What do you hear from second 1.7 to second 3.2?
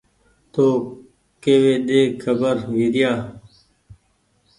ۮي کبر ويريآ